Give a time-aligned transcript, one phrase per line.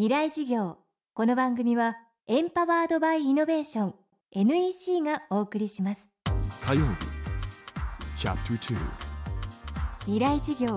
[0.00, 0.78] 未来事業。
[1.12, 3.94] この番組はエンパワードバイイノベーション
[4.32, 6.08] NEC がお送りします。
[6.64, 8.76] 火曜日チャプター
[10.06, 10.74] 未来事業。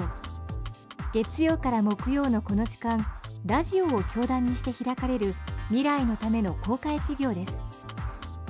[1.14, 3.06] 月曜から木曜のこの時間
[3.46, 5.34] ラジオを教壇にして開かれる
[5.70, 7.58] 未来のための公開事業です。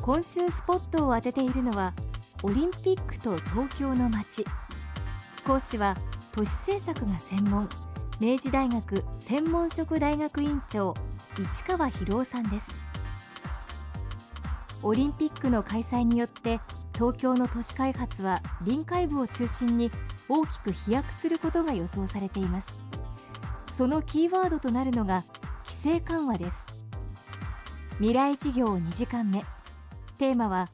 [0.02, 1.94] 今週スポットを当てているのは
[2.42, 4.44] オリンピックと東京の街。
[5.46, 5.96] 講師は
[6.32, 7.70] 都市政策が専門
[8.24, 10.94] 明治大学専門職大学院長
[11.52, 12.70] 市川博夫さんです。
[14.82, 16.62] オリンピックの開催によって
[16.94, 19.92] 東京の都市開発は臨海部を中心に
[20.30, 22.86] 大きく飛躍することが予想されています。
[23.76, 25.26] そのキーワードとなるのが
[25.66, 26.86] 規制緩和です。
[27.98, 29.44] 未来事業2時間目。
[30.18, 30.72] テーマは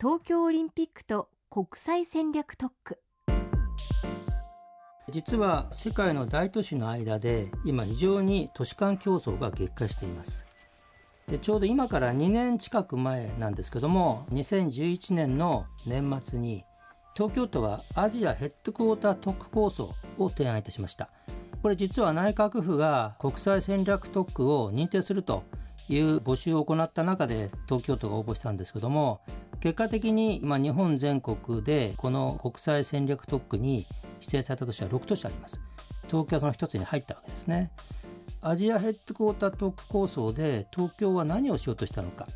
[0.00, 3.00] 東京オリンピックと国際戦略特区。
[5.10, 10.44] 実は世界の大都市の間で今非常に都市間競争が激化しています。
[11.26, 16.64] でちょうど今から2年近く前なんですけども2011年の年末に
[17.14, 21.10] 東京都はアジアヘッドクォーター特区構想を提案いたしました。
[21.62, 25.44] これ実は内閣府が国際戦略特区を認定すると
[25.88, 29.20] いう募集を行った中で東京都が応募したんですけども
[29.60, 33.86] 結果的に今日本全国でこの国際戦略特区に
[34.22, 35.60] 指定された都市は6都市あります。
[36.08, 37.70] 東京はその一つに入ったわけですね。
[38.40, 42.26] アジアヘッドクォーター特区構想で東京は何をしようとしたのか。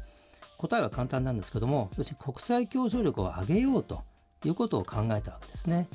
[0.59, 4.05] 答えは簡単なんですけども要するに国際競争力を上げようと
[4.45, 5.89] いうことを考えたわけですね。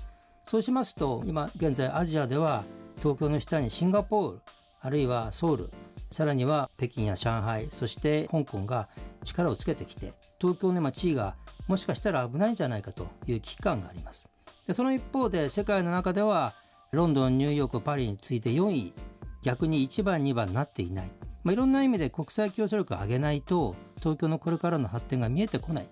[0.47, 2.63] そうしますと今現在アジアでは
[2.99, 4.39] 東京の下にシンガポール
[4.81, 5.71] あるいはソウル
[6.11, 8.89] さらには北京や上海そして香港が
[9.23, 11.35] 力をつけてきて東京の今地位が
[11.67, 14.27] もしかしたら危ないんじゃないかという危機感があります。
[14.67, 16.53] でその一方で世界の中では
[16.91, 18.93] ロンドンニューヨークパリに次いで4位
[19.41, 21.11] 逆に1番2番になっていない、
[21.43, 25.87] まあ、いろんな意味で国際競争力を上げないと東京のこれからの発展が見えてこない。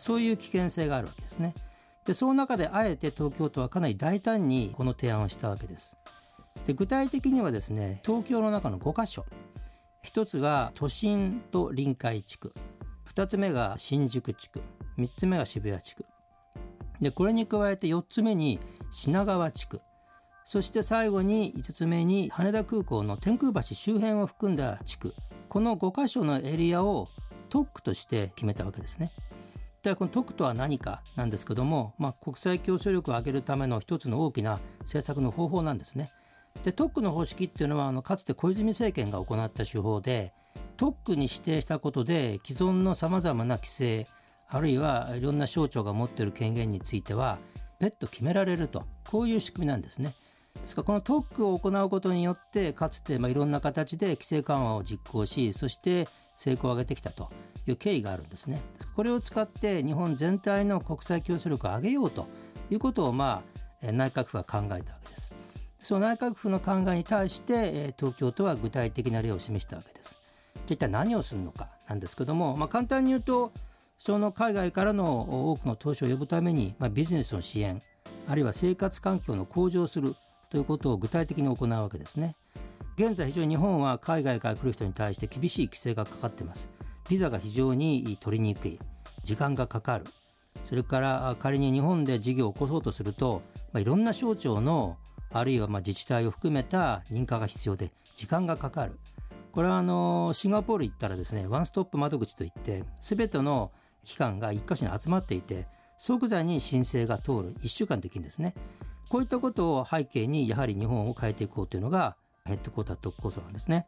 [0.00, 1.54] そういう危険性があるわけですね。
[2.06, 5.96] でその中であえて東京都はかなり大胆にこの提案をしたわけです。
[6.66, 9.26] で具体的にはですね東京の中の5カ所。
[10.02, 12.54] 一つが都心と臨海地区。
[13.14, 14.62] 2つ目が新宿地区。
[14.98, 16.06] 3つ目が渋谷地区。
[17.00, 19.80] でこれに加えて4つ目に品川地区
[20.44, 25.14] そして最後に5つ目に羽田空港の天空橋周辺を含んだ地区
[25.48, 27.08] この5カ所のエリアを
[27.48, 29.10] 特区として決めたわけですね。
[29.82, 36.10] でこの特区とは何かなんですけども、まあ、国際競争力を上げるための一つの大きな政策の方法なんですね。
[36.62, 40.32] で特区の方式っていうのはあのかつて小泉政権が行った手法で
[40.76, 44.06] 特区に指定したことで既存のさまざまな規制
[44.50, 47.38] あるいはいろんな省庁が持っている権限については
[47.78, 50.14] 別途決められるとこういう仕組みなんですね。
[50.60, 57.30] ですからこの特区を行うことによってかつてまあいろんな形で規制緩和を実行しそして成功を上げてきたと
[57.66, 58.60] いう経緯があるんですね。
[58.96, 62.26] これを使って日本全体の国際競争力を上げようと
[62.70, 63.42] いうことをま
[63.82, 65.32] あ内閣府は考えたわけです。
[65.82, 70.14] その内閣府の考えに対して東京都は具体的な例を示したわけです。
[70.66, 73.52] じゃ一体何をするのかなんですけども、まあ、簡単に言うと
[74.00, 77.82] その海外からの多くの投資を呼ぶために、まあ、ビジネスの支援
[78.26, 80.16] あるいは生活環境の向上する
[80.48, 82.34] ということを具体的に行うわけですね。
[82.96, 86.66] 現在非常に日本は海外から来る人に対して厳しい規制がかかっています。
[87.10, 88.78] ビザが非常に取りにくい。
[89.22, 90.06] 時間がかかる。
[90.64, 94.96] それから仮に日本で事業を起こそうとすると、まあ、いろんな省庁の
[95.30, 98.98] あるいはまあ自治体を含めた認可が必要で時間がかかる。
[99.52, 103.72] これはあのシンガポール行ったらですねワンストップ窓口といって全ての
[104.04, 105.66] 機関が一箇所に集まっていて
[105.98, 108.54] 即座に申請が通る1週間できるんですね。
[109.08, 112.16] こういったことを背景にやはり日本を変えていこうというのが
[112.46, 113.86] ヘッドクォーター特構想なんですね。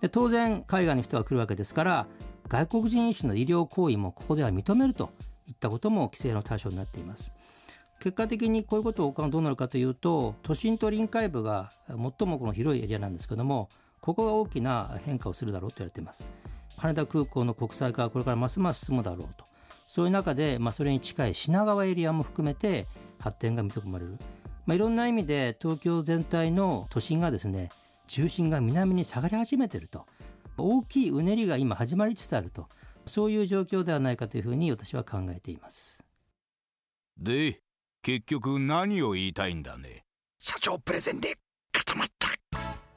[0.00, 2.06] で当然海外の人が来るわけですから
[2.48, 5.10] 外国人医師の医療行為もここでは認めると
[5.48, 7.30] いったことも規制の対象になっています。
[8.00, 11.96] 結果的にこういうことをどうなるかというと都心と臨海部が最
[12.28, 13.70] もこの広いエリアなんですけども
[14.00, 16.24] ここが大きな変化をするだろうと言われています。
[16.76, 19.43] 羽田空港の国際化はこれからますます進むだろうと。
[19.94, 22.88] そういう中で、まあ、それに近い品川エリアも含めて
[23.20, 24.18] 発展が見込まれる。
[24.66, 27.70] まあ、いろんな意味で東京全体の都心がですね
[28.08, 30.04] 中心が南に下がり始めていると。
[30.56, 32.68] 大きいうねりが今始まりつつあると。
[33.04, 36.02] そういう状況ではないかというふうに私は考えています。
[37.16, 37.60] で
[38.02, 40.02] 結局何を言いたいんだね。
[40.40, 41.36] 社長プレゼンで
[41.70, 42.30] 固まった。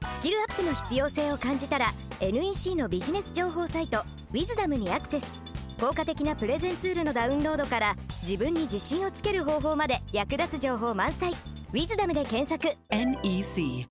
[0.09, 3.99] スキルアップの必要性を感じたら NEC のビジネス情報サイト
[4.33, 5.46] 「ウィズダムにアクセス
[5.79, 11.31] 効果的なプレゼンツールのダウンロードから自分に自信をつける方法まで役立つ情報満載。
[11.31, 12.75] ウィズダムで検索。
[12.89, 13.87] NEC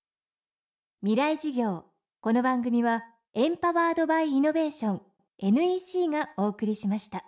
[1.01, 1.85] 未来事業。
[2.19, 3.03] この番組は
[3.35, 5.01] エンパワードバイイノベーション
[5.37, 7.23] NEC がお送りしました